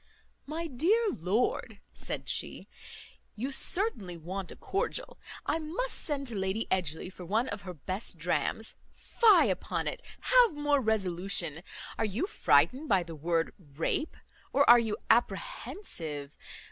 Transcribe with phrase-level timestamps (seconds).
[0.47, 2.67] "My dear lord," said she,
[3.35, 5.19] "you certainly want a cordial.
[5.45, 8.77] I must send to Lady Edgely for one of her best drams.
[8.95, 10.01] Fie upon it!
[10.21, 11.61] have more resolution.
[11.99, 14.17] Are you frightened by the word rape?
[14.51, 16.35] Or are you apprehensive